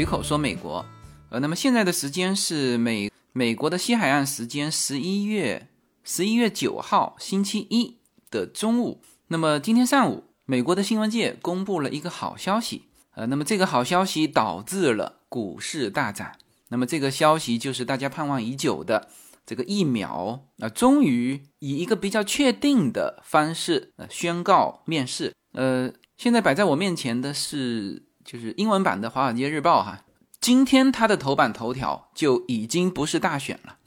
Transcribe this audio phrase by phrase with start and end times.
[0.00, 0.82] 随口说美国，
[1.28, 5.68] 呃，那么现在的时间是美美国的西海岸时间十一月
[6.02, 7.98] 十一月九号星期一
[8.30, 9.02] 的中午。
[9.28, 16.32] 那么今天上午，美国的新闻界公布了一个好消息，呃，那么这个好消息导致了股市大涨。
[16.70, 19.10] 那么这个消息就是大家盼望已久的
[19.44, 25.34] 这个疫苗啊，终于以一个比较确定的方式呃宣告面世。
[25.52, 28.08] 呃，现在摆在我面前的是。
[28.30, 30.04] 就是英文版的《华尔街日报》哈，
[30.40, 33.78] 今天它的头版头条就已经不是大选了，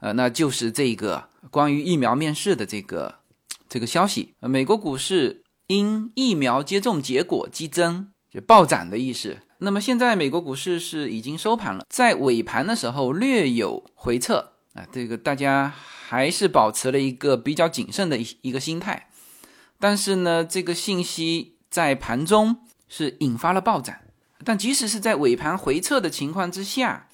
[0.00, 3.14] 呃，那就是这个关于疫苗面世的这个
[3.70, 4.34] 这个消息。
[4.40, 9.38] 美国股市因疫苗接种结果激增，就暴涨的意思。
[9.60, 19.08] 那么现在美国股市是已经收盘了，在尾盘的时候略有回撤啊，这个大家还是保持了一个比较谨慎的一一个心态，
[19.80, 22.58] 但是呢，这个信息在盘中。
[22.88, 23.96] 是引发了暴涨，
[24.44, 27.08] 但即使是在尾盘回撤的情况之下，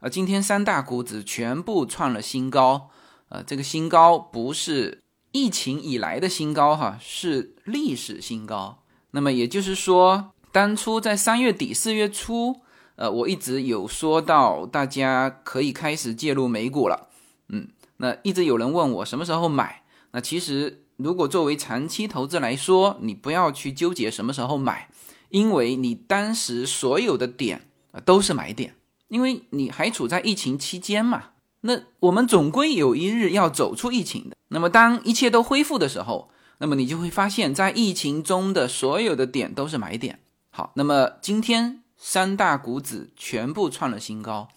[0.00, 2.90] 啊，今天三大股指全部创了新高，
[3.28, 5.02] 呃，这个新高不是
[5.32, 8.82] 疫情以来的新高哈，是历史新高。
[9.10, 12.60] 那么也就是说，当初在三月底四月初，
[12.94, 17.08] 呃，我一直有说到大家可以开始介入美股了，
[17.48, 24.88] 嗯，那一直有人问我什么时候买，那其实如果作为长期投资来说，你不要去纠结什么时候买。
[25.28, 28.74] 因为你当时所有的点啊都是买点，
[29.08, 31.30] 因为你还处在疫情期间嘛。
[31.62, 34.36] 那我们总归有一日要走出疫情的。
[34.48, 40.20] 那么当一切都恢复的时候，那么你就会发现，在疫情中的所有的点都是买点。
[40.50, 44.48] 好，那么今天三大股指全部创了新高。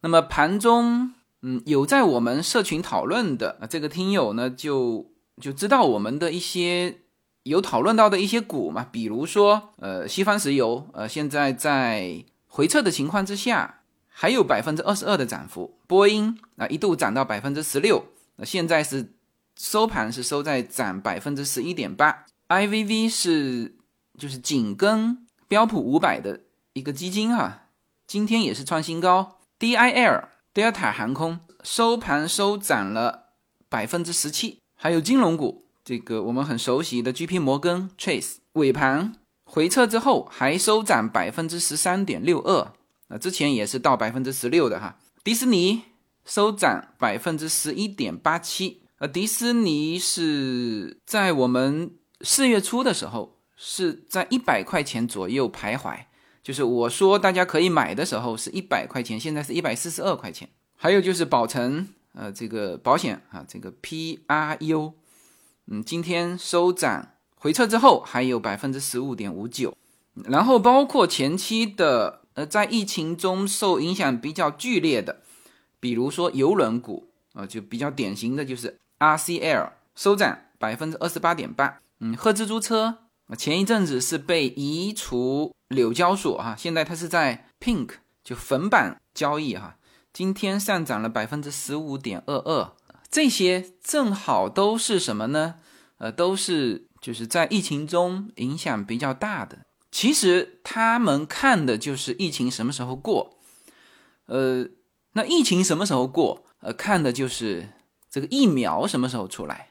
[0.00, 5.10] 那么盘中，嗯，有在我们社群讨论的，这个听友呢就
[5.40, 7.00] 就知道我们的一些。
[7.50, 15.78] 有讨论到的一些股嘛，比如说，呃，西方石油，呃，现在在回撤的情况之下，还有百分之二十二的涨幅。
[15.86, 19.12] 波音啊，一度涨到百分之十六，那现在是
[19.56, 22.24] 收盘是收在涨百分之十一点八。
[22.48, 23.76] IVV 是
[24.18, 26.40] 就是紧跟标普五百的
[26.72, 27.68] 一个基金哈，
[28.08, 29.38] 今天也是创新高。
[29.60, 33.26] DIL Delta 航空收盘收涨了
[33.68, 35.65] 百分之十七，还有金融股。
[35.86, 39.14] 这个我们很熟悉的 G P 摩根 Chase 尾盘
[39.44, 42.72] 回撤之后还收涨百分之十三点六二，
[43.06, 44.98] 那之前也是到百分之十六的哈。
[45.22, 45.82] 迪士尼
[46.24, 55.96] 收涨百分之十一点八七，呃，迪士尼是在我们四月初的时候是在一百块钱左右徘徊，
[56.42, 60.48] 就是我说大家可以买的时候是一百块钱，现在是一百四十二块钱。
[60.74, 64.94] 还有就是宝城呃这个保险啊，这个 P R U。
[65.68, 69.76] 嗯，今天收涨回撤之后还有百分之十五点五九，
[70.24, 75.22] 然后包括前期的呃，在疫情中受影响比较剧烈的，
[75.80, 81.80] 比如说邮轮股啊，就比较典型的就是 RCL 收涨百分之二十八点八。
[81.98, 82.98] 嗯，赫兹租车
[83.36, 87.90] 前一阵子是被移除纽交所哈，现在它是在 Pink
[88.22, 89.76] 就粉板交易哈，
[90.12, 92.72] 今天上涨了百分之十五点二二。
[93.16, 95.54] 这些正好都是什么呢？
[95.96, 99.60] 呃，都是就是在疫情中影响比较大的。
[99.90, 103.38] 其实他们看的就是疫情什么时候过。
[104.26, 104.66] 呃，
[105.12, 106.44] 那疫情什么时候过？
[106.60, 107.70] 呃，看的就是
[108.10, 109.70] 这个疫苗什么时候出来。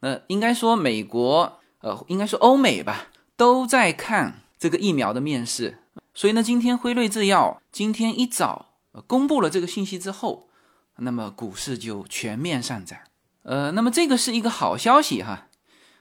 [0.00, 5.80] 那应该说美国，呃，应该说欧美吧，都在看这个疫苗的面世。
[6.14, 8.72] 所以呢，今天辉瑞制药今天一早
[9.06, 10.45] 公布了这个信息之后。
[10.98, 12.98] 那么股市就全面上涨，
[13.42, 15.48] 呃，那么这个是一个好消息哈。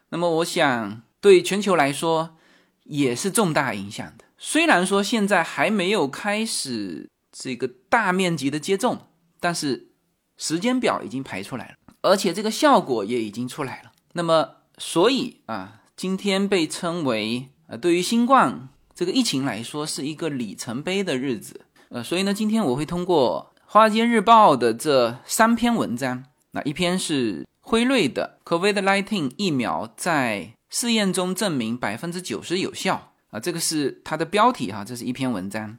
[0.09, 2.37] 那么我想对全球来说
[2.83, 4.23] 也是重大影响的。
[4.37, 9.07] 虽然说现在还没有开始这个大面积的接种，
[9.41, 9.89] 但是
[10.37, 13.91] 时间表已经排出来了，而且这个效果也已经出来了。
[14.13, 21.65] 那么所以啊，今天被称为呃，对于新冠这个疫情来说是一个里程碑的日子。
[21.89, 23.51] 呃，所以呢，今天我会通过。
[23.75, 35.77] 华尔街日报的这三篇文章，那一篇是辉瑞的 COVID-19 疫苗在试验中证明百分之九十有效啊，这个是它的标题哈，这是一篇文章。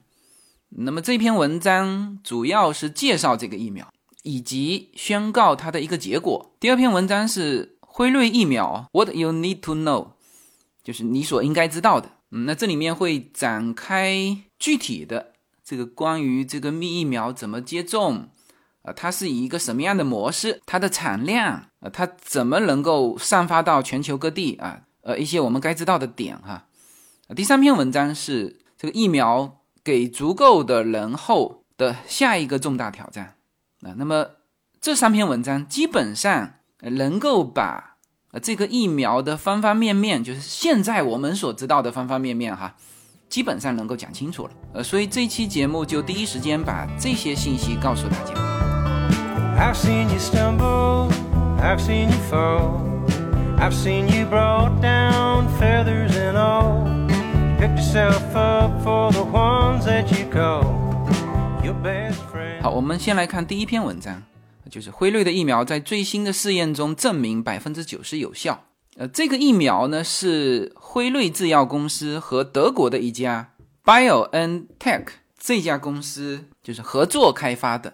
[0.69, 3.91] 那么这篇文章主要是介绍这个疫苗
[4.25, 6.55] 以及宣告它的一个结果。
[6.61, 10.09] 第二篇文章是辉瑞疫苗 What you need to know，
[10.85, 12.11] 就是你所应该知道的。
[12.31, 15.33] 嗯，那这里面会展开具体的。
[15.69, 18.29] 这个关于这个密疫苗怎么接种，
[18.83, 20.63] 啊，它是以一个什么样的模式？
[20.65, 24.83] 它的产量啊，它怎么能够散发到全球各地啊？
[25.03, 26.67] 呃，一些我们该知道的点哈。
[27.35, 33.35] 第三篇文章是这个疫苗给足够的人后的下一个重大挑战
[33.83, 33.95] 啊。
[33.97, 34.29] 那么
[34.81, 37.97] 这三篇文章基本上能够把
[38.41, 42.77] 这个疫苗的方方面面，就是现在我们所知道的方方面面哈，
[43.29, 44.51] 基本上能够讲清楚了。
[44.75, 48.35] 呃，所以这期节目就第一时间把这些信息告诉大家。
[49.59, 51.11] I've seen you stumble,
[51.61, 52.81] I've seen you fall,
[53.59, 56.85] I've seen you brought down feathers and all.
[57.59, 60.63] Pick yourself up for the ones that you call
[61.65, 62.61] your best friend.
[62.61, 64.23] 好，我们先来看第一篇文章，
[64.71, 68.66] 就是辉瑞的疫苗在最新的试验中证明百分之九十有效。
[68.99, 73.53] 呃，这个疫苗呢是辉瑞制药公司和德国的一家
[73.85, 75.07] BioNTech
[75.39, 77.93] 这家公司就是合作开发的。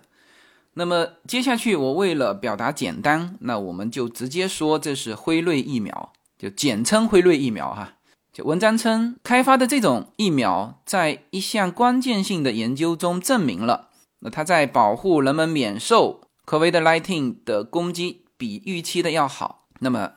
[0.74, 7.94] 那么接下去，我为了表达简单，那我们就直接说这是辉瑞疫苗，就简称辉瑞疫苗哈。
[8.32, 13.88] 就文章称，开发的这种疫苗在一项关键性的研究中证明了，
[14.20, 19.66] 那它在保护人们免受 COVID-19 的攻击比预期的要好。
[19.80, 20.12] 那么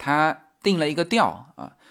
[0.00, 1.72] 他定了一个调啊，《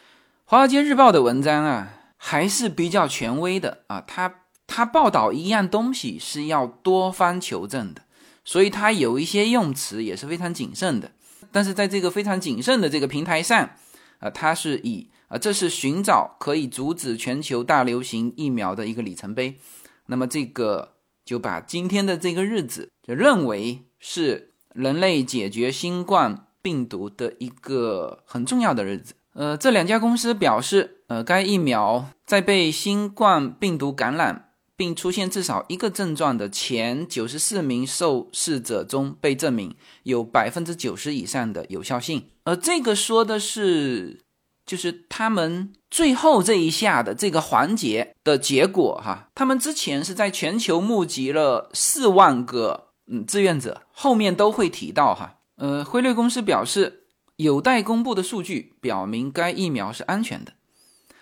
[0.46, 8.02] 华尔街日报》的文章啊还是比较权威的啊，他他报道一样东西是要多方求证的。
[8.44, 11.12] 所以他有一些用词也是非常谨慎的，
[11.52, 13.70] 但是在这个非常谨慎的这个平台上，
[14.18, 19.60] 啊，他是以啊，这是寻找可以阻止全球大流行疫苗的一个里程碑。
[20.08, 29.16] 那么这个就把今天的这个日子就认为是人类解决新冠病毒的一个很重要的日子。
[29.33, 34.45] 呃，这两家公司表示，呃，该疫苗在被新冠病毒感染。
[34.80, 42.30] 并出现至少一个症状的前九十四名受试者中，被证明有百分之九十以上的有效性。
[42.45, 44.21] 而这个说的是，
[44.66, 49.27] 就是他们最后这一下的这个环节的结果哈。
[49.36, 55.39] 他们之前是在全球募集了四万个嗯志愿者，后面都会提到哈。
[55.60, 57.04] 呃，辉瑞公司表示，
[57.36, 60.54] 有待公布的数据表明该疫苗是安全的，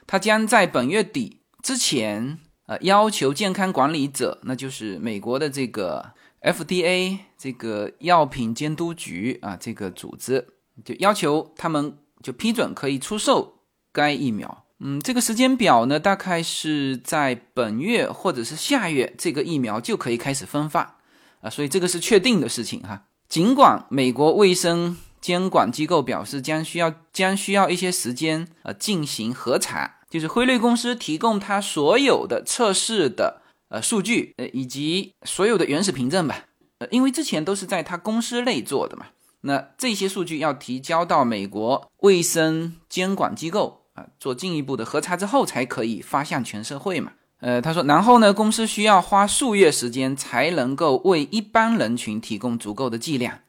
[0.08, 2.40] 它将在本月底之前。
[2.68, 6.12] 呃，要求健康管理者，那就是美国的这个
[6.42, 10.46] FDA 这个药品监督局啊，这个组织
[10.84, 13.60] 就要求他们就批准可以出售
[13.94, 14.66] 该疫苗。
[14.80, 21.00] 嗯，这个时间表呢，大概是在本月或者是下月，这个疫苗就可以开始分发
[21.40, 23.07] 啊，所以这个是确定的事情哈。
[23.30, 29.96] 尽管美国卫生监管机构表示将需要将需要一些时间呃进行核查。
[30.10, 36.46] 就是辉瑞公司提供它所有的测试的呃数据，呃以及所有的原始凭证吧，
[36.80, 39.08] 呃因为之前都是在它公司内做的嘛，
[39.42, 53.40] 那这些数据要提交到美国卫生监管机构啊做进一步的核查之后才可以发向全社会嘛，呃他说，然后呢公司需要花数月时间才能够为一般人群提供足够的剂量，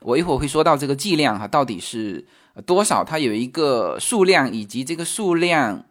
[0.00, 2.26] 我一会儿会说到这个剂量哈到底是
[2.66, 5.84] 多少，它有一个数量以及这个数量。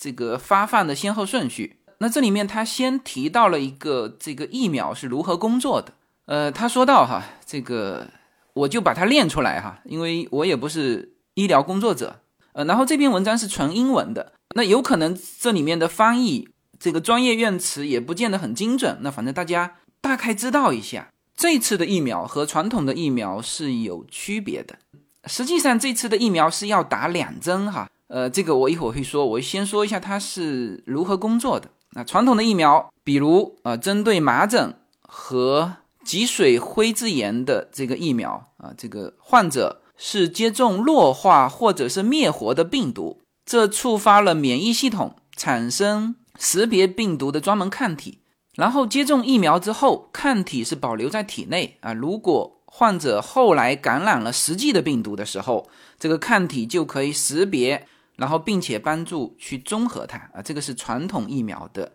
[0.00, 5.92] 这个发放的先后顺序，那这里面他先提到了一个这个疫苗是如何工作的。
[6.26, 8.06] 呃，他说到哈，这个
[8.52, 12.20] 我就把它念出来哈，因为我也不是医疗工作者。
[12.52, 18.98] 呃，然后这篇文章是纯英文的，那有可能这里面的翻译这个专业用词也不见得很精准。
[19.00, 24.78] 那反正大家大概知道一下，这次的疫苗和传统的疫苗是有区别的。
[25.26, 27.90] 实际上这次的疫苗是要打两针哈。
[28.06, 31.68] 呃，这个我一会儿会说，我先说一下它是如何工作的。
[31.92, 48.20] 那传统的疫苗，比如呃，针对麻疹和脊髓灰质炎的这个疫苗啊，这个患者是接种弱化或者是灭活的病毒，这触发了免疫系统产生识别病毒的专门抗体，
[48.54, 51.92] 然后接种疫苗之后，抗体是保留在体内啊。
[51.92, 55.68] 如果患者后来感染了实际的病毒的时候，
[55.98, 57.86] 这个抗体就可以识别。
[58.16, 61.92] 然后，并且帮助去中和它啊，这个是传统疫苗的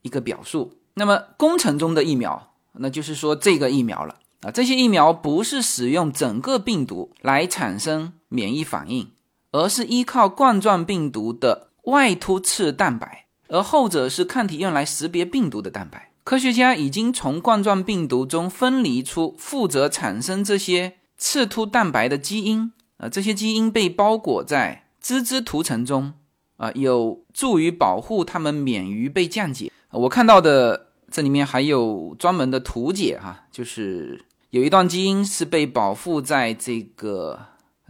[0.00, 0.76] 一个表述。
[0.94, 4.50] 那么，工程中的疫苗，那就是说这个疫苗了啊。
[4.50, 9.12] 这些疫苗不是使用整个病毒来产生免疫反应，
[9.52, 13.21] 而是依靠冠状病毒的外突刺蛋白，
[13.52, 16.10] 而后者是抗体用来识别病毒的蛋白。
[16.24, 24.80] 科学家已经从冠状病毒中分离出负责产生这些刺突蛋白的基因啊，这些基因被包裹在。
[25.02, 26.12] 脂质涂层中，
[26.58, 29.72] 啊，有助于保护它们免于被降解。
[29.90, 37.36] 我看到的这里面还有专门的图解，哈，就是有一段基因是被保护在这个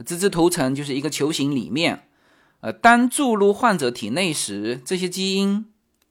[0.06, 2.04] 脂质涂层，就是一个球形里面。
[2.62, 5.66] 呃，当注入患者体内时，这些基因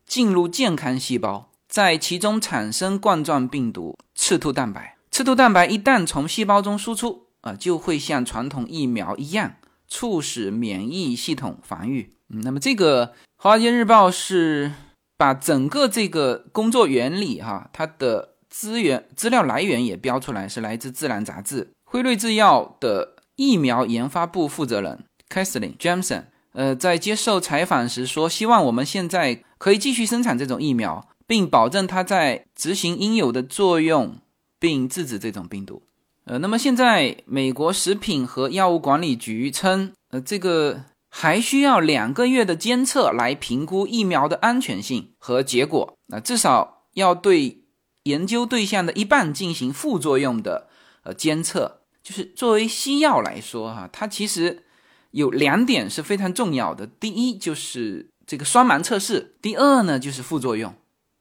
[0.06, 4.98] 进入健康细胞，在其中产生冠状病毒刺突蛋白。
[5.10, 9.56] 刺突蛋白一旦从细胞中输出啊，就会像传统疫苗一样，
[9.88, 12.14] 促使免疫系统防御。
[12.28, 14.74] 那么这个《华尔街日报》是
[15.18, 21.72] 把整个这个工作原理哈，它的资源资料来源也标出来，是来自《自然》杂志。
[21.86, 34.18] 辉瑞制药的疫苗研发部负责人 Kathleen Jameson，呃，在接受采访时说，希望我们现在可以继续生产这种疫苗，并保证它在执行应有的作用，
[34.60, 35.84] 并制止这种病毒。
[36.26, 40.84] 呃，那么现在美国食品和药物管理局称，呃，这个。
[41.14, 45.98] 还需要两个月的监测来评估疫苗的安全性和结果。
[46.08, 47.66] 那至少要对
[48.04, 50.70] 研究对象的一半进行副作用的
[51.04, 51.82] 呃监测。
[52.02, 54.64] 就是作为西药来说，哈，它其实
[55.12, 56.86] 有两点是非常重要的。
[56.88, 60.74] 第一就是这个双盲测试，第二呢就是副作用，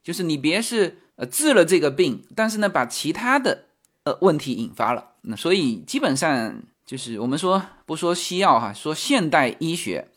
[0.02, 3.66] 就是你别是呃治了这个病，但是呢把其他的
[4.04, 5.11] 呃问题引发了。
[5.23, 6.62] 那所以基本上。
[6.87, 10.09] 就是我们说不说西药哈，说现代医学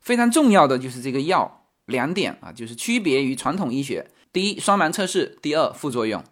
[0.00, 4.08] 非常重要的就是这个药两点啊，就是区别于传统医学。
[4.32, 6.22] 第一，双盲测试；第二，副作用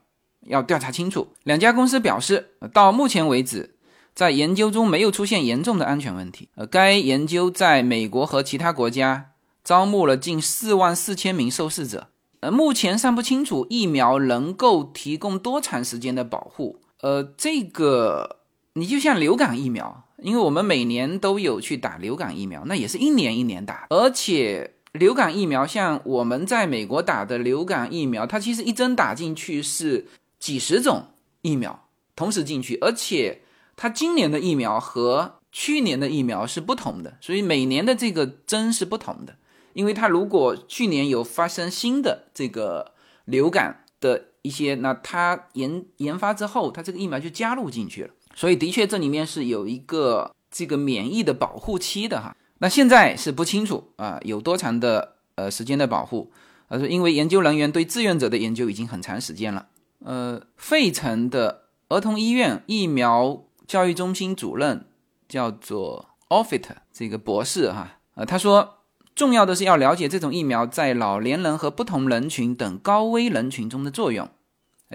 [0.47, 1.33] 要调查清楚。
[1.43, 3.75] 两家公司表示，到目前为止，
[4.21, 6.51] 在研究中没有出现严重的安全问题。
[6.55, 9.31] 呃，该研究在美国和其他国家
[9.65, 12.09] 招募了近四万四千名受试者。
[12.41, 16.81] 呃，目前尚不清楚疫苗能够提供多长时间的保护。
[17.01, 18.37] 呃，这个。
[18.75, 23.87] 你就像流感疫苗，因为我们每年都有去打流感疫苗，那也是一年一年打。
[23.89, 30.07] 而且流感疫苗像我们在美国打的流感疫苗，它其实一针打进去是
[30.39, 31.07] 几十种
[31.41, 33.41] 疫苗同时进去，而且
[33.81, 39.37] 它今年的疫苗和去年的疫苗是不同的，所以每年的这个针是不同的。
[39.73, 42.93] 因为它如果去年有发生新的这个
[43.25, 48.11] 流感的一些，那它研研发之后，它这个疫苗就加入进去了。
[48.35, 52.37] 所以的确，这里面是有一个这个免疫的保护期的哈。
[52.59, 56.31] 那现在是不清楚啊，有多长的呃时间的保护？
[56.69, 59.69] 呃，是因为研究人员对志愿者的研究已经很长时间了。
[60.05, 64.85] 呃，费城的儿童医院疫苗教育中心主任
[65.29, 68.79] 叫做 Offit 这个博士哈，呃，他说，
[69.15, 74.29] 重要的是要了解这种疫苗在老年人和不同人群等高危人群中的作用。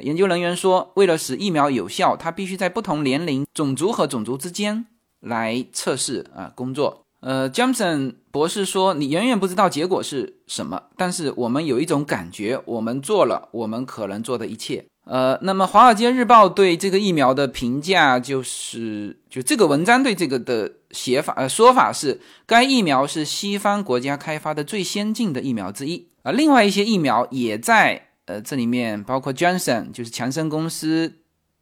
[0.02, 4.86] 研究人员说，为了使疫苗有效，它必须在不同年龄、种族和种族之间
[5.22, 7.06] 来测试啊工作。
[7.22, 14.86] 呃，Johnson 博士说，你远远不知道结果是什么，但是我们有一种感觉，我们做了我们可能做的一切。
[15.06, 26.32] 呃，那么《华尔街日报》对这个疫苗的评价就是，就这个文章对这个的写法呃说法是，该疫苗是西方国家开发的最先进的疫苗之一啊。
[26.32, 28.10] 另外一些疫苗也在。
[28.28, 31.14] 呃，这里面包括 Johnson，就是强生公司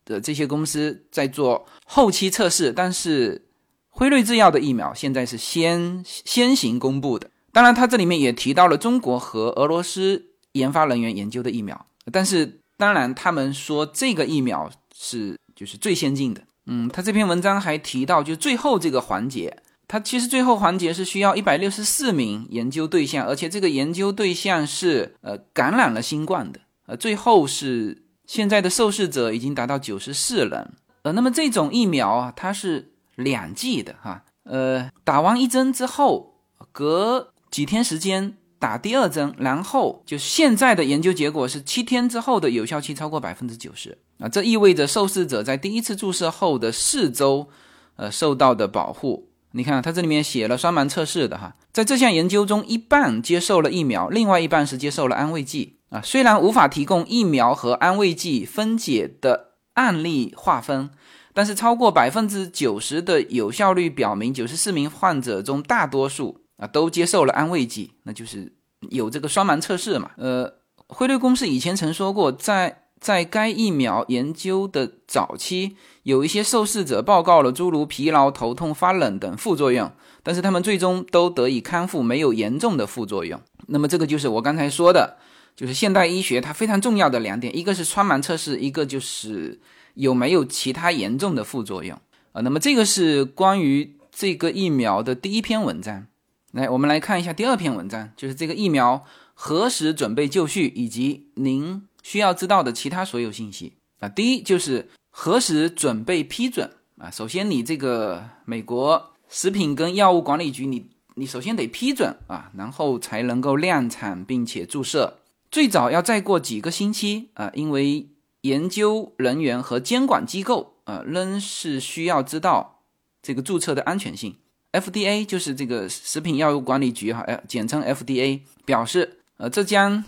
[0.05, 3.49] 的这些公司在做后期测试，但是
[3.89, 7.29] 辉瑞制药的疫苗现在是先先行公布的。
[7.51, 16.41] 当然，他这里面也提到了中国和俄罗斯研发人员研究的疫苗，但是当然他们说这个疫苗是就是最先进的。
[16.65, 19.55] 嗯，他这篇文章还提到，就最后这个环节。
[19.87, 30.73] 它其实最后环节是需要一百六十四名研究对象，而且这个研究对象是呃感染了新冠的，呃，最后是现在的受试者已经达到九十四人，
[31.03, 36.35] 呃，那么这种疫苗啊，它是两剂的哈，呃，打完一针之后，
[36.73, 47.49] 隔几天时间打第二针，然后就是现在的研究结果是七天之后的有效期超过百分之九十啊，这意味着受试者在第一次注射后的四周，
[47.97, 49.27] 呃，受到的保护。
[49.51, 55.99] 你看，它这里面写了双盲测试的哈，在这项研究中，一半接受了疫苗，另外一半是接受了安慰剂啊。
[56.01, 60.89] 虽然无法提供疫苗和安慰剂分解的案例划分，
[61.33, 68.53] 但是超过百分之九十的有效率表明，九十四名患者中大多数啊都接受了安慰剂，那就是
[68.89, 70.11] 有这个双盲测试嘛。
[70.17, 70.53] 呃，
[70.87, 79.91] 辉瑞公司以前曾说过，在在该疫苗研究的早期，有一些受试者报告了诸如疲劳、头痛、发冷等副作用，
[80.21, 83.41] 但是他们最终都得以康复，没有严重的副作用。
[83.67, 85.17] 那么这个就是我刚才说的，
[85.55, 89.59] 就是现代医学它非常重要的两点，一个是双盲测试，一个就是
[89.95, 91.99] 有没有其他严重的副作用
[92.31, 92.41] 啊。
[92.41, 96.07] 那么这个是关于这个疫苗的第一篇文章。
[96.53, 101.83] 来，我们来看一下第二篇文章，就是这个疫苗何时准备就绪，以及您。
[102.03, 107.09] 需要知道的其他所有信息啊，第一就是何时准备批准啊？
[107.09, 115.19] 首先，你这个美国食品跟药物管理局，你你首先得批准啊，然后才能够量产并且注射。
[115.49, 118.09] 最早要再过几个星期啊，因为
[118.41, 122.81] 研究人员和监管机构啊仍是需要知道
[123.21, 124.35] 这个注册的安全性。
[124.73, 130.03] FDA 就是这个食品药物管理局哈，简称 FDA 表示，呃，这将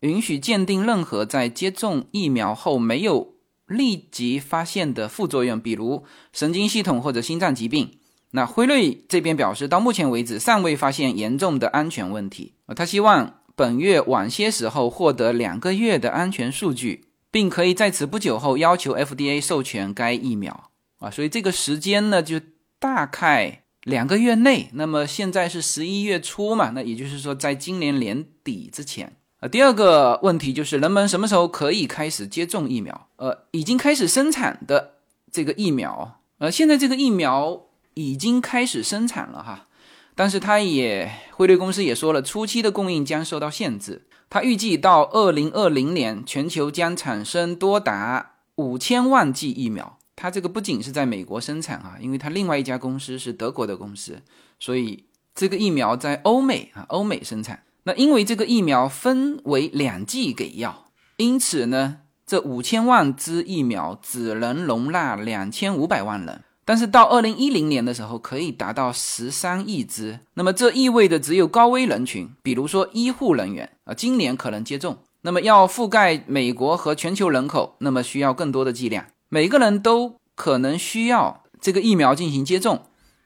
[0.00, 3.34] 允许鉴定任何在接种疫苗后没有
[3.66, 7.98] 立即发现的副作用，比如神经系统或者心脏疾病。
[8.32, 12.52] 那辉瑞这边表示，到目前为止尚未发现严重的安全问题。
[12.66, 20.70] 啊，他希望本月晚些时候获得两个月的安全数据，并可以在此不久后要求 FDA 授权该疫苗。
[20.98, 22.38] 啊，所以这个时间呢，就
[22.78, 23.62] 大概。
[23.90, 26.70] 两个月内，那么现在是十一月初嘛？
[26.70, 29.48] 那也就是说，在今年年底之前啊。
[29.48, 33.08] 第二个问题就是，人们什么时候可以开始接种疫苗？
[33.16, 34.92] 呃，已经开始生产的
[35.30, 39.66] 这个疫苗，呃，现在这个疫苗已经开始生产了哈。
[40.14, 44.06] 但是它也辉瑞公司也说了，初期的供应将受到限制。
[44.28, 49.98] 它预计到二零二零年，全球将产生多达五千万剂疫苗。
[50.20, 54.20] 它这个不仅是在美国生产啊，因为它另外一家公司是德国的公司，
[54.58, 55.02] 所以
[55.34, 57.62] 这个疫苗在欧美啊，欧美生产。
[57.84, 60.84] 那因为这个疫苗分为两剂给药，
[61.16, 66.42] 因此呢，这五千万支疫苗只能容纳两千五百万人。
[66.66, 70.20] 但是到二零一零年的时候，可以达到十三亿支。
[70.34, 74.98] 那么这意味着只有高危人群，比如说医护人员啊，今年可能接种。
[75.22, 79.06] 那么要覆盖美国和全球人口，那么需要更多的剂量。
[79.32, 82.82] 每个人都可能需要这个疫苗进行接种，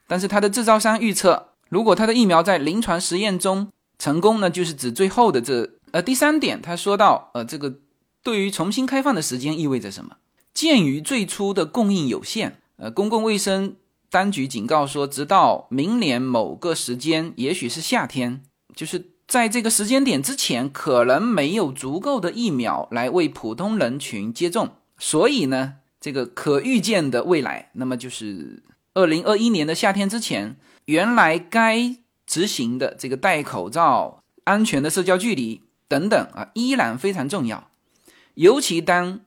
[0.07, 7.79] 但是它的制造商预测，如果它的疫苗在临床实验中成功呢，就是指最后的这呃第三点，他说到呃这个
[8.23, 10.17] 对于重新开放的时间意味着什么？
[10.53, 13.77] 鉴于最初的供应有限，呃，公共卫生
[14.11, 18.43] 当局警告说，直到明年某个时间，也许是夏天，
[18.77, 25.77] 就是在这个时间点之前，可能没有足够的疫苗来为普通人群接种，所以呢。
[26.05, 28.63] 这个可预见的未来，那么就是
[28.93, 37.71] 二零二一年的夏天之前，原来该执行的这个戴口罩、安全的社交距离等等啊，依然非常重要。
[38.35, 39.21] 尤其当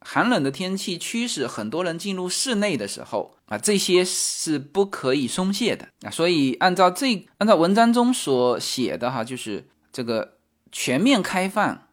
[0.00, 6.10] 寒冷的天气驱使很多人进入室内的时候啊，这些是不可以松懈的啊。
[6.10, 10.38] 所以按照这按照文章中所写的哈，就是这个
[10.70, 11.88] 全面开放，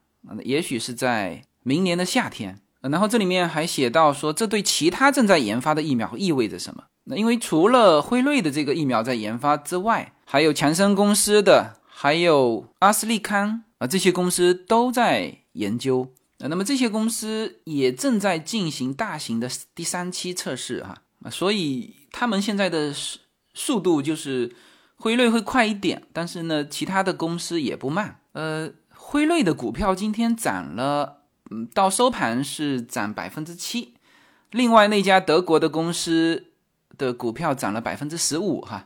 [0.46, 2.62] 也许是在明年的夏天。
[2.82, 6.86] 然后这里面还写到说，这对其他正在研发的疫苗意味着什么？
[7.06, 16.14] 那因为除了辉瑞的这个疫苗在研发之外，还有强生公司的，还有阿斯利康啊，这些公司都在研究。
[16.38, 21.00] 那么这些公司也正在进行大型的第三期测试哈。
[21.30, 23.20] 所以他们现在的速
[23.54, 24.56] 速度就是
[24.96, 28.22] 辉瑞会快一点，但是呢，其他的公司也不慢。
[28.32, 31.19] 呃，辉瑞的股票今天涨了。
[31.52, 33.96] 嗯，到收盘是涨百分之七，
[34.52, 36.52] 另外那家德国的公司
[36.96, 38.86] 的股票涨了百分之十五哈，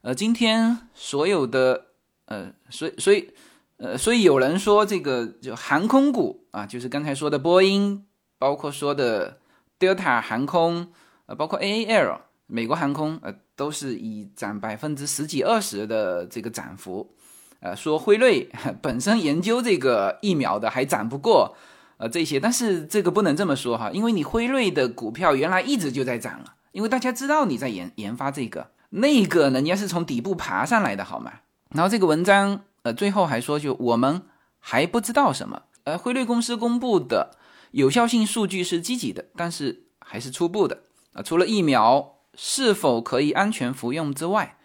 [0.00, 1.88] 呃，今天所有的
[2.24, 3.30] 呃，所以所以
[3.76, 8.06] 呃，所以有人说这个就航空股啊，就是刚才说的波音，
[8.38, 9.38] 包括说的
[9.78, 10.90] Delta 航空，
[11.26, 17.14] 呃，包括 AAL 美国航空，呃，都是以涨百分之十几二十的这个涨幅，
[17.60, 18.48] 呃，说辉瑞
[18.80, 21.54] 本身研究这个疫苗的还涨不过。
[21.98, 31.32] 呃，这些，但是这个不能这么说哈，因为你辉瑞的股票原来一直就在涨了，因为大家知道你在研研发这个，那个呢人家是从底部爬上来的，好吗？
[31.70, 34.22] 然后这个文章呃最后还说，就我们
[34.60, 37.36] 还不知道什么，呃，辉瑞公司公布的
[37.72, 40.82] 有效性数据是积极的，但是还是初步的
[41.14, 44.56] 啊，除了疫苗是否可以安全服用之外，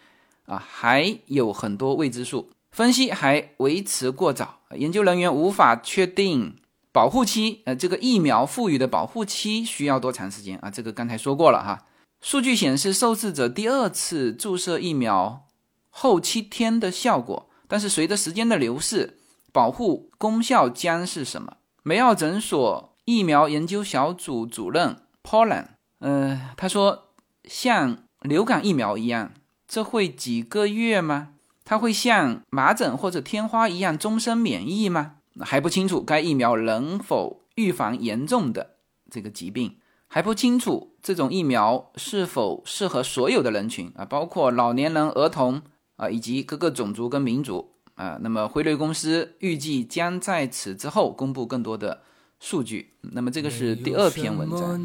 [0.45, 6.57] 啊，还有很多未知数，分析还维持过早，研究人员无法确定。
[6.93, 10.69] 保护期，呃，这个疫苗赋予的保护期需要多长时间啊？
[10.69, 11.87] 这个刚才说过了哈。
[12.21, 15.47] 数据显示，受试者第二次注射疫苗
[15.89, 19.17] 后七天的效果，但是随着时间的流逝，
[19.51, 21.57] 保护功效将是什么？
[21.81, 25.65] 梅奥诊所疫苗研究小组主任 Paulan，
[25.97, 27.09] 呃，他说，
[27.45, 29.33] 像流感疫苗一样，
[29.67, 31.29] 这会几个月吗？
[31.65, 35.15] 它会像麻疹或者天花一样终身免疫吗？
[35.41, 38.75] 还不清楚该疫苗能否预防严重的
[39.09, 45.61] 这个疾病，还不清楚这种疫苗是否适合所有的人群啊，包括老年人、儿童
[45.95, 48.19] 啊，以及各个种族跟民族啊。
[48.21, 52.01] 那么辉瑞公司预计将在此之后公布更多的
[52.39, 52.93] 数据。
[53.01, 54.79] 那么这个是第二篇文章。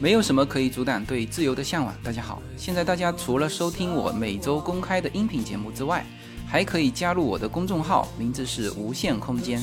[0.00, 1.94] 没有什么可以阻挡对自由的向往。
[2.02, 6.04] 大家好，现在大家除了收听我每周公开的音频节目之外，
[6.54, 9.60] 还可以加入我的公众号，名字是无限空间。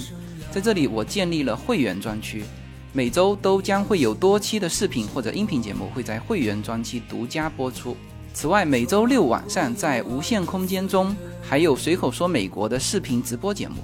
[0.51, 2.43] 在这里，我建立了会员专区，
[2.91, 7.95] 每周都将会有多期的视频或者音频节目会在会员专区独家播出。
[8.33, 13.75] 此外，每周六晚上在无限空间中还有随口说美国的视频直播节目，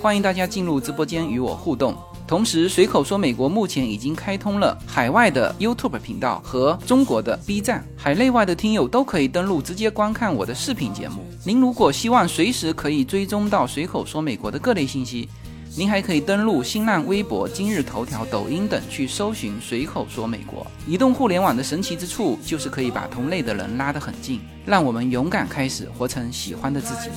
[0.00, 1.96] 欢迎大家进入直播间与我互动。
[2.32, 11.26] 同时，随口说美国目前已经开通了海外的 YouTube 频道和中国的 B 站，海内外的听友都可以登录直接观看我的视频节目。
[11.44, 15.28] 您如果希望随时可以追踪到随口说美国的各类信息，
[15.76, 20.66] 您还可以登录新浪微博、今日头条、抖音等去搜寻“随口说美国”。
[20.88, 27.10] 移动互联网的神奇之处就是可以把同类的人拉得很近，让我们勇敢开始，活成喜欢的自己。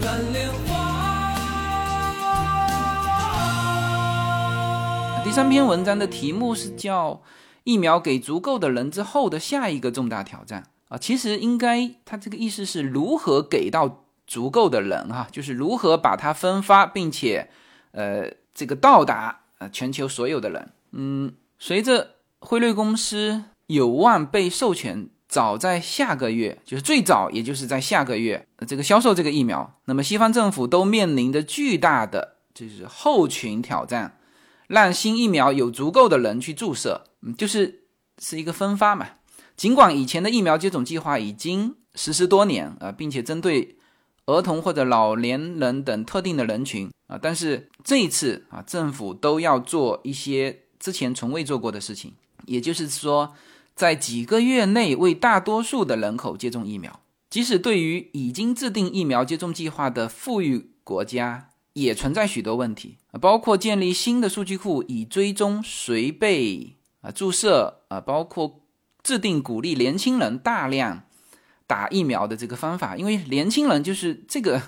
[0.00, 1.03] 蓝莲花
[5.24, 7.22] 第三篇文章的题目是叫
[7.64, 17.48] “疫苗给足够的人之后的下一个重大挑战”啊，其实应该它这个意思是如何给到足够的人哈，就是如何把它分发，并且
[17.92, 20.70] 呃这个到达呃全球所有的人。
[20.92, 34.18] 嗯，随着辉瑞公司有望被授权，早在下个月，就是最早也就是在下个月这个销售这个疫苗，那么西方政府都面临着巨大的就是后群挑战。
[34.66, 37.84] 让新疫苗有足够的人去注射，嗯，就是
[38.18, 39.06] 是一个分发嘛。
[39.56, 43.76] 尽管以前的疫苗接种计划已经实施多年啊，并且针对
[44.26, 52.14] 儿童或者老年人等特定的人群啊，但是这一次啊，政府都要做一些之前从未做过的事情，
[52.46, 53.34] 也就是说，
[53.76, 57.00] 在几个月内为大多数的人口接种疫苗，
[57.30, 61.50] 即使对于已经制定疫苗接种计划的富裕国家。
[61.74, 68.62] 也存在许多问题，包括建立新的数据库以追踪谁被啊注射啊，包括
[69.02, 71.04] 制定鼓励年轻人大量
[71.66, 74.62] 打疫苗的这个方法，因为年轻人就是这个，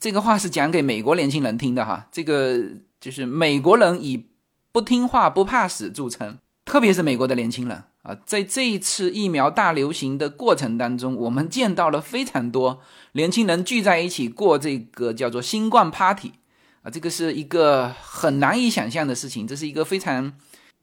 [0.00, 2.58] 这个话是讲给美国年轻人听的哈，这个
[3.00, 4.26] 就是美国人以
[4.72, 7.84] 不听话不怕死著称，特别是美国的年轻人。
[8.06, 12.80] 啊，在这一次疫苗大流行的过程当中，我们见到了非常多
[13.12, 16.34] 年轻人聚在一起过这个叫做新冠 party，
[16.82, 20.32] 啊，这个是一个很难以想象的事情，这是一个非常，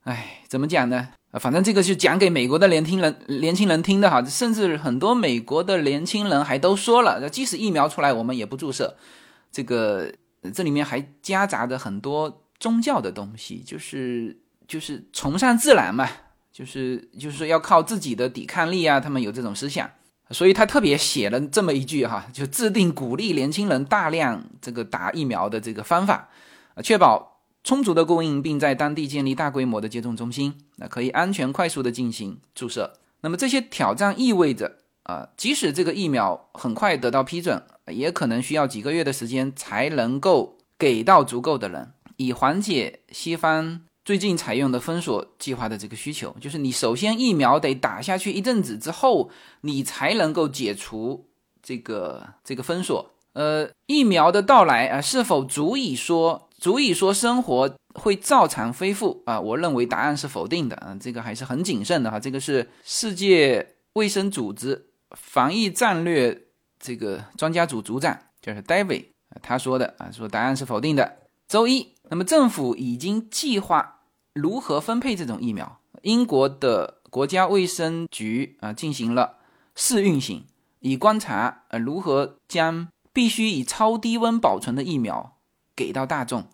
[0.04, 1.08] 哎，怎么讲呢？
[1.32, 8.98] 啊，反正这个是讲给美国的年轻人年轻人听的哈，甚至很多美国的年轻人还都说了，即使疫苗出来，我们也不注射。
[9.50, 10.12] 这个
[10.54, 16.10] 这里面还夹杂着很多宗教的东西，就是就是崇尚自然嘛。
[16.54, 19.90] 就是就是说要靠自己的抵抗力啊，他们有这种思想，
[20.30, 26.30] 所以他特别写了这么一句哈，就制定鼓励年轻人大量这个打疫苗的这个方法，
[26.84, 32.94] 确保充足的供应，并在当地建立大规模的接种中心，那可以安全快速的进行注射。
[33.22, 43.82] 那么这些挑战意味着啊，即使这个疫苗很快得到批准，也可能需要几个月的时间才能够给到足够的人，以缓解西方。
[44.06, 49.30] 最近采用的封锁计划的这个需求，就是你首先疫苗得打下去一阵子之后，
[49.62, 51.30] 你才能够解除
[51.62, 53.12] 这个这个封锁。
[53.32, 59.40] 呃，疫苗的到来啊，是否足以说足以说生活会照常恢复啊？
[59.40, 62.20] 我认为答案是否定的啊，这个还是很谨慎的哈。
[62.20, 66.42] 这个是世界卫生组织防疫战略
[66.78, 69.06] 这个专家组组长就是 David
[69.42, 71.20] 他说的啊，说答案是否定的。
[71.48, 71.93] 周一。
[72.10, 74.02] 那么政府已经计划
[74.34, 75.80] 如何分配这种疫苗。
[76.02, 79.38] 英国的国家卫生局啊进行了
[79.74, 80.44] 试运行，
[80.80, 85.38] 以观察呃如何将必须以超低温保存的疫苗
[85.74, 86.46] 给到大众，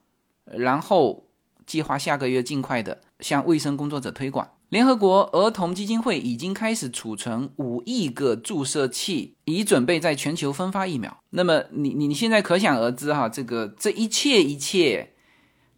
[0.45, 1.25] 然后
[1.65, 4.47] 计划下个月尽快的向卫生工作者推广。
[4.69, 11.17] 联合国儿童基金会已经开始储存五亿个注射器，以准备在全球分发疫苗。
[11.31, 15.15] 那么你你你现在可想而知哈，这个这一切一切。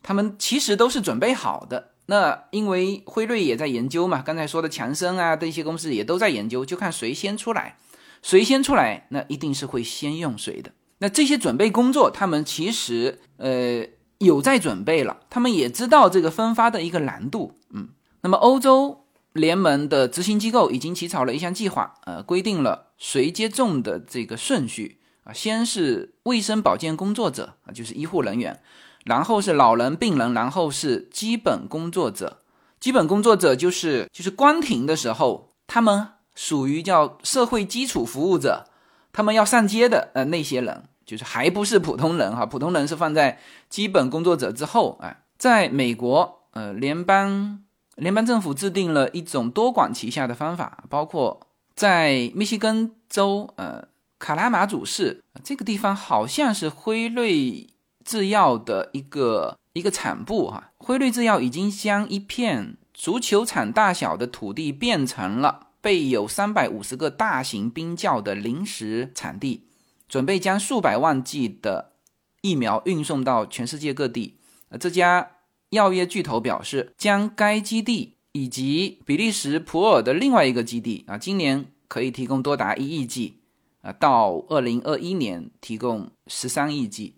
[0.04, 7.78] 他们其实都是准备好的，那因为辉瑞也在研究嘛，刚才说的强生啊这些公司也都在研究，就看谁先出来，
[8.22, 10.72] 谁先出来，那一定是会先用谁的。
[11.00, 13.86] 那这些准备工作，他们其实呃
[14.20, 17.90] 有在准备了，他们也知道这个分发的一个难度，嗯。
[18.22, 28.62] 那么欧洲联盟的执行机构已经起草了一项计划，呃，规定了谁接种的这个顺序啊，先是卫生保健工作者啊，就是医护人员。
[29.06, 32.42] 然后是老人、病人，然后是基本工作者。
[32.80, 38.66] 基本工作者就是就是关停的时候，他们属于叫社会基础服务者，
[39.14, 42.46] 他们要上街的呃那些人，就是还不是普通人哈。
[42.46, 44.98] 普通人是放在基本工作者之后。
[45.02, 47.64] 哎，在美国，呃，联邦
[47.96, 51.40] 联邦政府制定了一种多管齐下的方法，包括
[51.76, 53.84] 在密西根州呃
[54.18, 57.68] 卡拉马祖市这个地方，好像是辉瑞
[58.04, 60.72] 制药的一个一个产部哈。
[60.78, 69.68] 辉瑞制药已经将一片足球场大小的土地变成了备有三百五十个大型冰窖的临时产地，
[70.08, 71.94] 准备将数百万剂的
[72.42, 74.38] 疫苗运送到全世界各地。
[74.70, 75.32] 呃，这家
[75.70, 83.40] 药业巨头表示，将该基地以及比利时普洱的另外一个基地啊，今年可以提供多达一亿剂，
[83.82, 87.16] 啊，到二零二一年提供十三亿剂。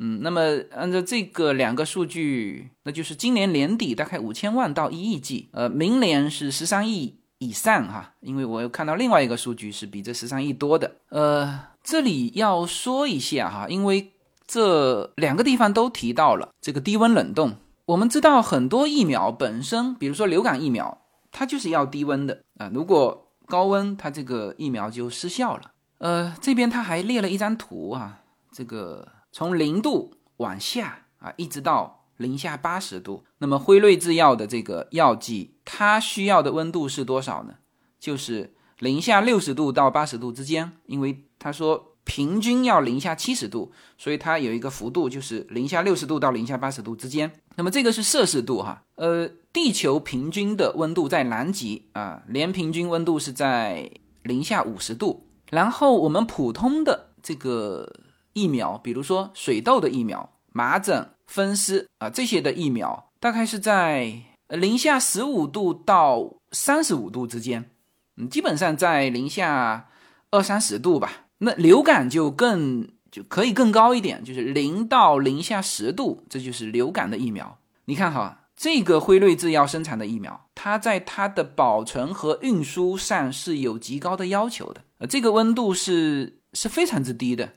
[0.00, 0.40] 嗯，那么
[0.74, 8.14] 按照这个两个数据，那就是今年年底大概五千万到一亿剂，呃，明年是十三亿以上哈。
[8.20, 10.96] 因为我又看到另外一个数据是比这十三亿多的。
[11.10, 14.12] 呃，这里要说一下哈，因为。
[14.52, 17.54] 这两个地方都提到了这个低温冷冻。
[17.84, 22.68] 我们知道很多疫苗本身，比如说流感疫苗，它就是要低温的啊。
[22.74, 25.70] 如果高温，它这个疫苗就失效了。
[25.98, 33.24] 呃，这边他还列了一张图啊，这个从零度往下啊，一直到零下八十度。
[33.38, 37.54] 那么辉瑞制药的这个药剂，它需要的温度是多少呢？
[37.98, 41.86] 就是零下六十度到八十度之间，因为他说。
[42.02, 47.30] 平均要零下七十度，所以它有一个幅度，就是零下六十度到零下八十度之间。
[47.54, 53.88] 那么这个是摄氏度哈，呃，地球平均的温度在南极啊，年平均温度是在
[54.22, 55.28] 零下五十度。
[55.50, 57.92] 然后我们普通的这个
[58.32, 64.12] 疫苗，比如说水痘的疫苗、麻疹、风湿啊这些的疫苗，大概是在
[64.48, 67.70] 零下十五度到三十五度之间，
[68.16, 69.88] 嗯，基本上在零下
[70.30, 71.26] 二三十度吧。
[71.38, 77.58] 那流感就更就可以更高一点，就是零到零下十度，这就是流感的疫苗。
[77.86, 87.54] 你看哈，这个辉瑞制药生产的疫苗，它在它的保存和运输上是有极高的要求的，呃，这个温度是是非常之低的，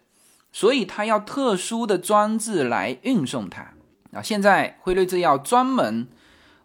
[0.53, 3.73] 所以它要特殊的装置来运送它
[4.13, 4.21] 啊。
[4.21, 6.07] 现在辉瑞制药专门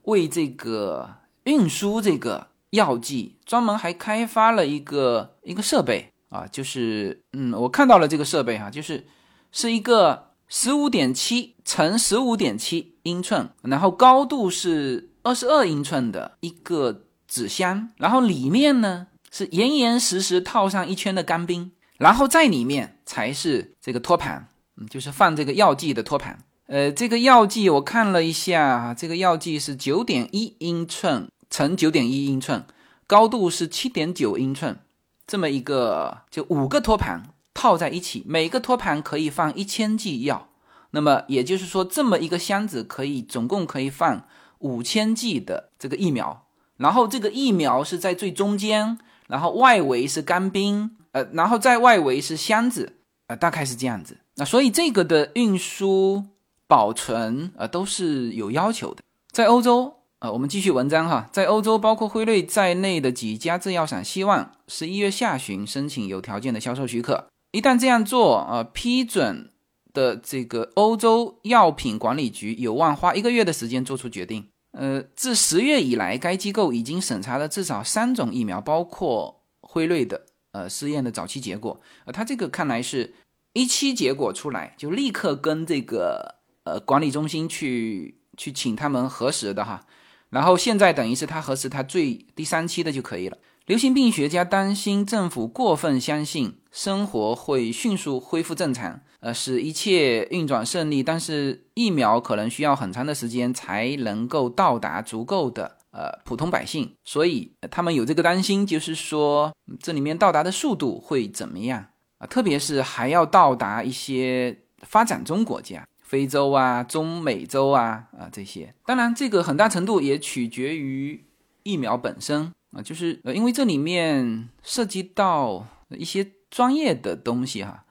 [0.02, 6.12] 为这个运输这个药剂，专门还开发了一个一个设备。
[6.30, 9.06] 啊，就是嗯，我看到了这个设备哈，就是
[9.50, 26.38] 是一个十五点七乘十五点七英寸，然后高度是二十二英寸的一个纸箱，然后里面呢是严严实实套上一圈的干冰，然后在里面才是这个托盘，嗯，就是放这个药剂的托盘。
[26.66, 32.64] 呃，这个药剂我看了一下，这个药剂是九点一英寸乘九点一英寸，
[33.06, 34.78] 高度是七点九英寸。
[35.26, 40.48] 这么一个，就五个托盘套在一起，每个托盘可以放一千剂药。
[40.92, 44.26] 那么也就是说，这么一个箱子可以总共可以放
[44.60, 46.46] 五千剂的这个疫苗。
[46.76, 54.18] 然后这个疫苗是在最中间，然后外围是干冰，呃，然后在外围是箱子，呃，大概是这样子。
[54.36, 56.24] 那所以这个的运输、
[56.66, 59.02] 保存，呃，都是有要求的。
[59.30, 59.94] 在欧洲。
[60.20, 67.28] 呃，我们继续文章哈，在欧洲，包括辉瑞在内的几家制药厂希望十一月下旬申请有条件的销售许可。
[67.52, 69.52] 一旦这样做，呃，批准
[69.92, 74.44] 的这个欧洲药品管理局有望花一个月的时间做出决定。
[74.72, 81.80] 呃，自十月以来，该机构已经审查了至少三种疫苗，包括辉瑞的呃试验的早期结果。
[82.04, 83.14] 呃，他这个看来是
[83.52, 89.86] 一期结果出来就立刻跟这个呃管理中心去去请他们核实的哈。
[90.30, 93.38] 然后现在等于是他核实他最第三期的就可以了。
[93.64, 101.02] 流行病学家担心政府过分相信生活会迅速恢复正常，呃，使一切运转顺利。
[101.02, 111.86] 但是疫苗可能需要很长的时间才能够到达足够的呃普通百姓，所以他们有这个担心，就是说这里面到达的速度会怎么样
[112.18, 112.26] 啊？
[112.28, 115.84] 特别是还要到达一些发展中国家。
[116.08, 121.22] 非洲啊，中美洲啊，啊这些，当然这个很大程度也取决于
[121.64, 127.84] 疫苗本身啊，就是，因为这里面涉及到一些专业的东西哈。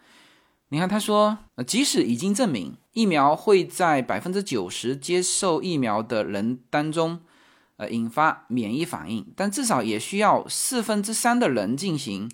[0.70, 7.20] 你看他说，即使已经证明疫苗会在百分之九十接受疫苗的人当中，
[7.78, 12.30] 呃，引发免疫反应，但至少也需要四分之三的人进行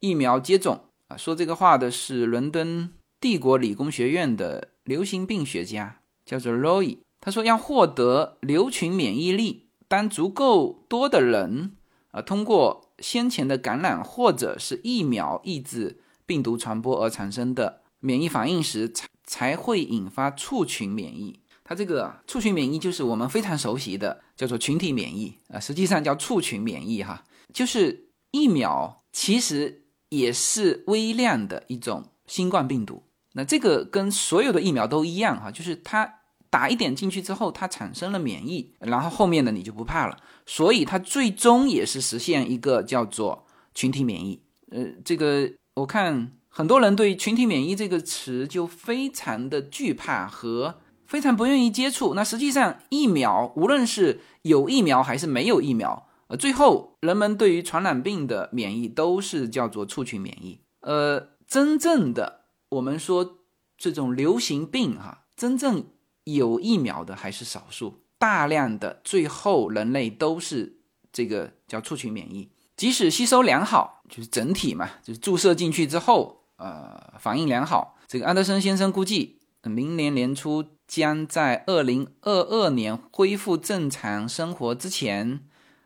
[0.00, 1.16] 疫苗接种啊。
[1.16, 4.68] 说这个话的是伦敦帝国理工学院的。
[4.84, 11.76] 流行病学家叫做 Roy，他说要获得流群免疫力，当足够多的人
[12.10, 21.38] 啊通过先前的感染或者是疫苗抑制病毒传播而产生的免疫反应时，才才会引发畜群免疫。
[21.72, 33.02] 它这个畜群免疫就是我们非常熟悉的叫做群体免疫啊，实际上叫畜群免疫哈，就是疫苗其实也是微量的一种新冠病毒。
[33.32, 36.16] 那这个跟所有的疫苗都一样哈，就是它
[36.50, 40.18] 打一点进去之后，它产生了免疫，然后后面的你就不怕了。
[40.44, 44.42] 所以它最终也是实现一个叫做群体免疫。
[44.70, 50.81] 呃，这个我看很多人对群体免疫这个词就非常的惧怕和
[51.12, 52.14] 非常不愿意接触。
[52.14, 60.60] 那实际上疫苗无论是有疫苗还是没有疫苗，呃，最后人们对于传染病的免疫都是叫做畜群免疫。
[60.80, 62.46] 呃，真正的。
[62.70, 63.40] 我们说
[63.76, 65.84] 这种流行病哈，真正
[66.24, 70.78] 有疫苗的还是少数，大量的最后人类都是
[71.12, 77.98] 这个叫畜群免疫，即使吸收良好，就是整体嘛，就是注射进去之后，呃，反应良好。
[78.08, 85.40] 这个安德森先生估计，明年年初将在二零二二年恢复正常生活之前，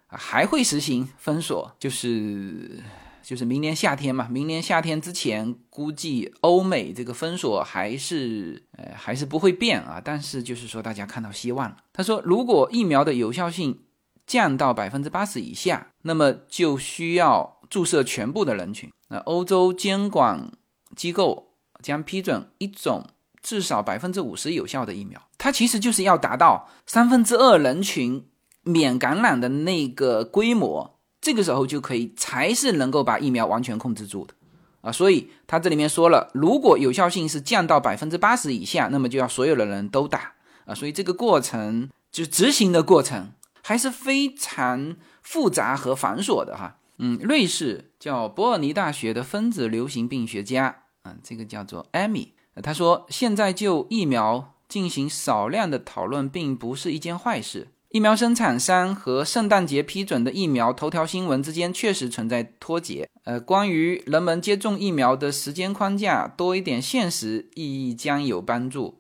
[0.09, 2.83] 还会实行封锁，就是。
[3.23, 10.01] 就是明年夏天嘛，明年夏天之前，估计欧美这个封锁还是呃还是不会变啊。
[10.05, 11.77] 但是就是说，大家看到希望了。
[11.93, 13.81] 他说，如果疫苗的有效性
[14.29, 18.93] 降到百分之八十以下，那么就需要注射全部的人群。
[19.09, 20.53] 那欧洲监管
[20.95, 23.05] 机构将批准一种
[23.47, 28.27] 至少百分之五十有效的疫苗，它其实就是要达到三分之二人群
[28.65, 30.99] 免感染的那个规模。
[31.21, 34.35] 这个时候就可以才是能够把疫苗完全控制住的
[34.81, 40.33] 啊，所以它这里面说了，如果有效性是降到百分之八十以下，那么就要所有的人都打
[40.65, 43.31] 啊，所以这个过程就执行的过程
[43.63, 46.79] 还是非常复杂和繁琐的哈。
[46.99, 57.69] 嗯，瑞士叫伯尔尼大学的分子流行病学家啊，这个叫做艾米，他说现在就疫苗进行少量的讨论，并不是一件坏事。
[57.91, 63.09] 疫苗生产商和圣诞节批准的疫苗头条新闻之间确实存在脱节。
[63.25, 68.99] 呃，关于人们接种疫苗的时间框架，多一点现实意义将有帮助。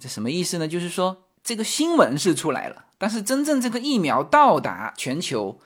[0.00, 0.66] 这什么意思呢？
[0.66, 5.58] 就是说这个新闻是出来了，但是真正这个疫苗到达全球，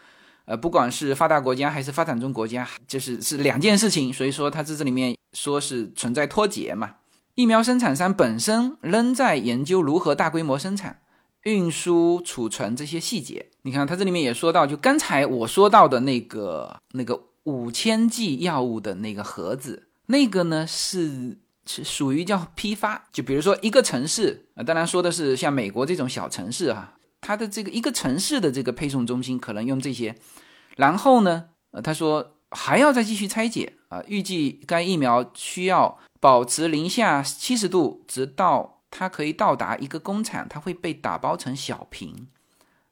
[0.45, 4.13] 呃，不管是发达国家还是发展中国家，就是是两件事情。
[4.13, 6.97] 所以说，它在这里面说是存在脱节嘛。
[7.35, 11.01] 疫苗生产商本身仍在研究如何大规模生产。
[11.45, 30.15] 运输、储存这些细节，你看它这里面也说到，就刚才我说到的那个那个五千剂药物的那个盒子，那个呢是是属于叫批发，就比如说一个城市啊，当然说的是像美国这种小城市哈，它的这个一个城市的这个配送中心可能用这些，
[30.77, 38.77] 然后呢，呃，他说还要再继续拆解啊，预计该疫苗需要保持零下七十度，直到。
[38.93, 42.27] 它可以到达一个工厂，它会被打包成小瓶，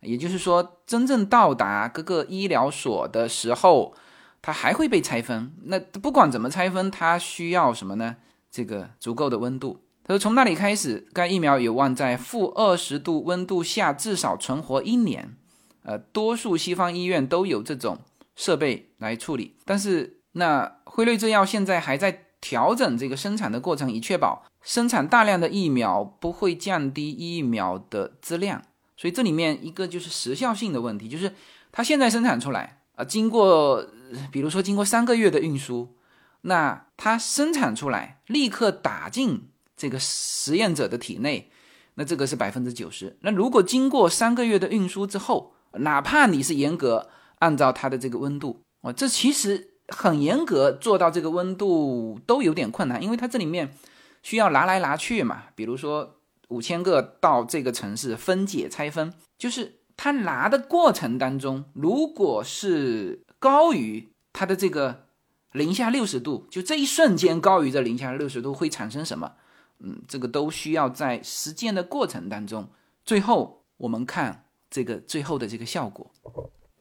[0.01, 3.93] 也就是说，真正到达各个医疗所的时候，
[4.41, 5.53] 它还会被拆分。
[5.65, 8.15] 那不管怎么拆分，它需要什么呢？
[8.49, 9.83] 这个足够的温度。
[10.05, 15.35] 他说，从那里开始，该疫苗有望在负二十度温度下至少存活一年。
[15.83, 17.99] 呃，多数西方医院都有这种
[18.37, 24.45] 设备来处理，但是那辉瑞制药现在还在调整这个生产的过程，以确保。
[24.61, 28.63] 生产大量的疫苗不会降低疫苗的质量，
[28.97, 31.33] 所以这里面一个就是时效性的问题，就是
[31.73, 33.87] 它现在生产出来啊，经过
[34.33, 35.97] 比如说经过三个月的运输，
[36.43, 41.51] 那它生产出来立刻打进这个实验者的体内，
[41.95, 43.17] 那这个是百分之九十。
[43.21, 53.75] 那如果经过三个月的运输之后，哪怕你是严格按照它的这个温度哦，这其实很严格做到这个温度都有点困难，因为它这里面。
[54.21, 55.45] 需要拿来拿去嘛？
[55.55, 56.17] 比如说
[56.49, 65.07] 五千个到这个城市分解拆分，就是它拿的过程当中，如果是高于它的这个
[65.53, 69.33] 零下六十度，就这一瞬间高于这零下六十度会产生什么？
[69.79, 72.69] 嗯，这个都需要在实践的过程当中，
[73.05, 76.11] 最后我们看这个最后的这个效果，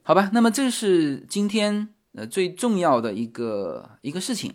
[0.01, 0.32] 好吧？
[0.34, 4.53] 那么这是今天呃最重要的一个一个事情。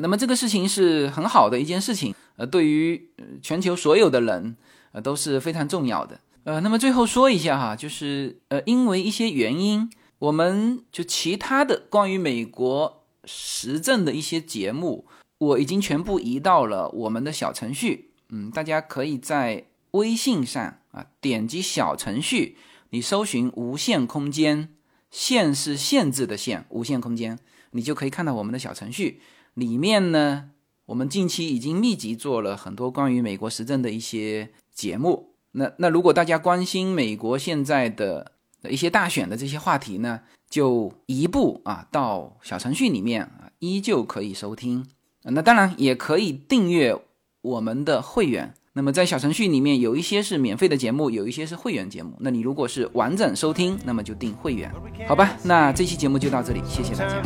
[0.00, 3.10] 那么这个事情是很好的一件事情，呃，对于
[3.42, 4.56] 全球所有的人，
[4.92, 6.18] 呃，都是非常重要的。
[6.44, 15.06] 呃，那么最后说一下哈，就是呃，因为一些原因，我们就其他的关于美国时政的一些节目，
[15.38, 18.12] 我已经全部移到了我们的小程序。
[18.30, 22.56] 嗯，大家可以在微信上啊，点击小程序，
[22.90, 24.70] 你搜寻“无限空间”，
[25.12, 27.38] 限是限制的限，无限空间，
[27.70, 29.20] 你就可以看到我们的小程序。
[29.54, 30.50] 里面呢，
[30.86, 35.34] 我们近期已经密集做了很多关于美国时政的一些节目。
[35.52, 38.32] 那那如果大家关心美国现在的
[38.70, 44.86] 一些大选的这些话题呢，就移步啊到小程序里面啊，依旧可以收听。
[45.24, 46.98] 那当然也可以订阅
[47.42, 48.54] 我们的会员。
[48.74, 52.16] 那么在小程序里面有一些是免费的节目，有一些是会员节目。
[52.20, 54.72] 那你如果是完整收听，那么就订会员，
[55.06, 55.36] 好吧？
[55.42, 57.22] 那这期节目就到这里，谢谢大家。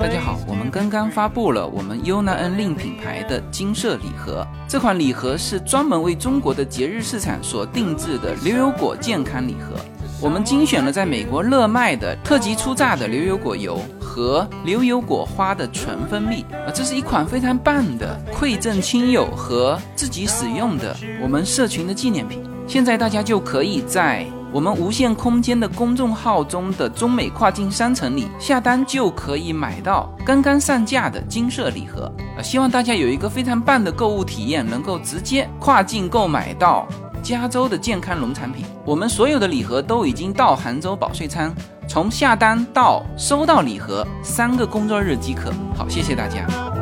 [0.00, 9.74] 大家好，我们刚刚发布了我们 UNA N 令品牌的金色礼盒，这款礼盒是专门为中国的节日市场所定制的牛油果健康礼盒。
[10.22, 22.40] 我们精选了在美国热卖的特级初榨的牛油果油和牛油果花的纯蜂蜜啊，这是一款非常棒的馈赠亲友和自己使用的我们社群的纪念品。
[22.68, 32.04] 现在大家就可以在我们无限空间的公众号中的中美跨境商城里下单，就可以买到刚刚上架的金色礼盒
[32.38, 32.40] 啊！
[32.40, 36.86] 希望大家有一个非常棒的购物体验，能够直接跨境购买到。
[37.22, 41.54] 加州的健康农产品，我们所有的礼盒都已经到杭州保税仓，
[41.88, 45.52] 从下单到收到礼盒三个工作日即可。
[45.76, 46.81] 好，谢谢大家。